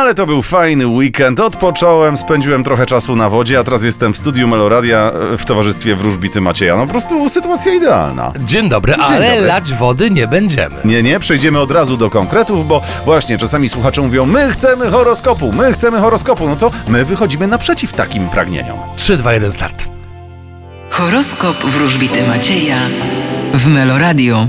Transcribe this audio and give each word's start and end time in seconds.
Ale 0.00 0.14
to 0.14 0.26
był 0.26 0.42
fajny 0.42 0.86
weekend. 0.86 1.40
Odpocząłem, 1.40 2.16
spędziłem 2.16 2.64
trochę 2.64 2.86
czasu 2.86 3.16
na 3.16 3.30
wodzie, 3.30 3.58
a 3.58 3.64
teraz 3.64 3.82
jestem 3.82 4.12
w 4.12 4.18
studiu 4.18 4.48
Meloradia 4.48 5.12
e, 5.32 5.36
w 5.36 5.44
towarzystwie 5.44 5.96
wróżbity 5.96 6.40
Macieja. 6.40 6.76
No 6.76 6.86
po 6.86 6.90
prostu 6.90 7.28
sytuacja 7.28 7.74
idealna. 7.74 8.32
Dzień 8.44 8.68
dobry, 8.68 8.94
ale 8.94 9.28
dobry. 9.30 9.46
lać 9.46 9.74
wody 9.74 10.10
nie 10.10 10.28
będziemy. 10.28 10.76
Nie, 10.84 11.02
nie, 11.02 11.20
przejdziemy 11.20 11.58
od 11.60 11.70
razu 11.70 11.96
do 11.96 12.10
konkretów, 12.10 12.68
bo 12.68 12.82
właśnie 13.04 13.38
czasami 13.38 13.68
słuchacze 13.68 14.02
mówią, 14.02 14.26
my 14.26 14.50
chcemy 14.52 14.90
horoskopu, 14.90 15.52
my 15.52 15.72
chcemy 15.72 15.98
horoskopu. 16.00 16.48
No 16.48 16.56
to 16.56 16.70
my 16.88 17.04
wychodzimy 17.04 17.46
naprzeciw 17.46 17.92
takim 17.92 18.28
pragnieniom. 18.28 18.78
3, 18.96 19.16
2, 19.16 19.32
1, 19.32 19.52
start. 19.52 19.84
Horoskop 20.90 21.56
wróżbity 21.56 22.28
Macieja 22.28 22.76
w 23.54 23.66
Meloradio. 23.66 24.46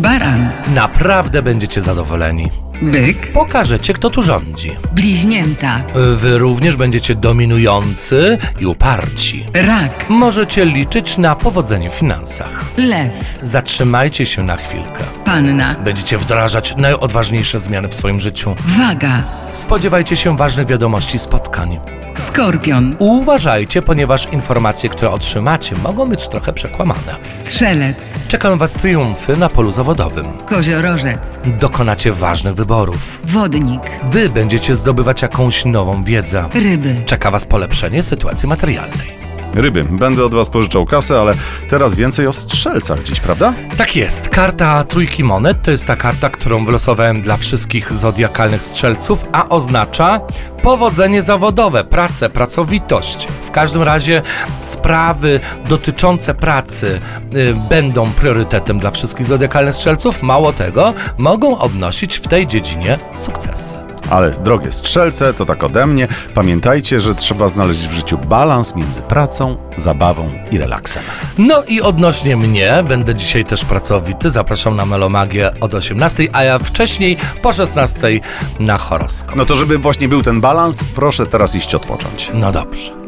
Baran, 0.00 0.48
Naprawdę 0.74 1.42
będziecie 1.42 1.80
zadowoleni. 1.80 2.50
Byk, 2.82 3.32
Pokażecie, 3.32 3.92
kto 3.92 4.10
tu 4.10 4.22
rządzi. 4.22 4.70
bliźnięta, 4.92 5.82
Wy 6.16 6.38
również 6.38 6.76
będziecie 6.76 7.14
dominujący 7.14 8.38
i 8.60 8.66
uparci. 8.66 9.46
rak, 9.54 10.04
Możecie 10.08 10.64
liczyć 10.64 11.18
na 11.18 11.34
powodzenie 11.34 11.90
w 11.90 11.94
finansach. 11.94 12.64
lew, 12.76 13.38
Zatrzymajcie 13.42 14.26
się 14.26 14.42
na 14.42 14.56
chwilkę. 14.56 15.04
Panna, 15.34 15.74
Będziecie 15.84 16.18
wdrażać 16.18 16.74
najodważniejsze 16.76 17.60
zmiany 17.60 17.88
w 17.88 17.94
swoim 17.94 18.20
życiu. 18.20 18.54
waga, 18.66 19.22
Spodziewajcie 19.54 20.16
się 20.16 20.36
ważnych 20.36 20.66
wiadomości 20.66 21.18
spotkań. 21.18 21.80
skorpion, 22.16 22.96
Uważajcie, 22.98 23.82
ponieważ 23.82 24.32
informacje, 24.32 24.90
które 24.90 25.10
otrzymacie, 25.10 25.76
mogą 25.76 26.06
być 26.08 26.28
trochę 26.28 26.52
przekłamane. 26.52 27.14
strzelec, 27.22 28.14
Czekają 28.28 28.58
Was 28.58 28.72
triumfy 28.72 29.36
na 29.36 29.48
polu 29.48 29.72
zawodowym. 29.72 30.24
koziorożec, 30.48 31.40
Dokonacie 31.60 32.12
ważnych 32.12 32.54
wyborów. 32.54 33.20
wodnik, 33.24 33.82
Wy 34.12 34.28
będziecie 34.28 34.76
zdobywać 34.76 35.22
jakąś 35.22 35.64
nową 35.64 36.04
wiedzę. 36.04 36.48
ryby, 36.54 36.94
Czeka 37.06 37.30
Was 37.30 37.44
polepszenie 37.44 38.02
sytuacji 38.02 38.48
materialnej. 38.48 39.19
Ryby, 39.54 39.84
będę 39.84 40.24
od 40.24 40.34
was 40.34 40.50
pożyczał 40.50 40.86
kasę, 40.86 41.20
ale 41.20 41.34
teraz 41.68 41.94
więcej 41.94 42.26
o 42.26 42.32
strzelcach 42.32 43.02
dziś, 43.02 43.20
prawda? 43.20 43.54
Tak 43.76 43.96
jest. 43.96 44.28
Karta 44.28 44.84
trójki 44.84 45.24
monet 45.24 45.62
to 45.62 45.70
jest 45.70 45.86
ta 45.86 45.96
karta, 45.96 46.30
którą 46.30 46.64
wylosowałem 46.64 47.22
dla 47.22 47.36
wszystkich 47.36 47.92
zodiakalnych 47.92 48.64
strzelców, 48.64 49.24
a 49.32 49.48
oznacza 49.48 50.20
powodzenie 50.62 51.22
zawodowe, 51.22 51.84
pracę, 51.84 52.30
pracowitość. 52.30 53.26
W 53.46 53.50
każdym 53.50 53.82
razie 53.82 54.22
sprawy 54.58 55.40
dotyczące 55.68 56.34
pracy 56.34 57.00
y, 57.34 57.54
będą 57.68 58.10
priorytetem 58.10 58.78
dla 58.78 58.90
wszystkich 58.90 59.26
zodiakalnych 59.26 59.74
strzelców. 59.74 60.22
Mało 60.22 60.52
tego, 60.52 60.94
mogą 61.18 61.58
odnosić 61.58 62.16
w 62.18 62.28
tej 62.28 62.46
dziedzinie 62.46 62.98
sukcesy. 63.14 63.89
Ale 64.10 64.30
drogie 64.30 64.72
strzelce, 64.72 65.34
to 65.34 65.46
tak 65.46 65.62
ode 65.64 65.86
mnie. 65.86 66.08
Pamiętajcie, 66.34 67.00
że 67.00 67.14
trzeba 67.14 67.48
znaleźć 67.48 67.80
w 67.80 67.92
życiu 67.92 68.18
balans 68.18 68.76
między 68.76 69.02
pracą, 69.02 69.56
zabawą 69.76 70.30
i 70.50 70.58
relaksem. 70.58 71.02
No 71.38 71.62
i 71.68 71.80
odnośnie 71.80 72.36
mnie, 72.36 72.84
będę 72.88 73.14
dzisiaj 73.14 73.44
też 73.44 73.64
pracowity. 73.64 74.30
Zapraszam 74.30 74.76
na 74.76 74.86
Melomagię 74.86 75.50
od 75.60 75.74
18, 75.74 76.28
a 76.32 76.42
ja 76.42 76.58
wcześniej 76.58 77.16
po 77.42 77.52
16 77.52 78.20
na 78.60 78.78
horoskop. 78.78 79.36
No 79.36 79.44
to 79.44 79.56
żeby 79.56 79.78
właśnie 79.78 80.08
był 80.08 80.22
ten 80.22 80.40
balans, 80.40 80.84
proszę 80.84 81.26
teraz 81.26 81.54
iść 81.54 81.74
odpocząć. 81.74 82.30
No 82.34 82.52
dobrze. 82.52 82.99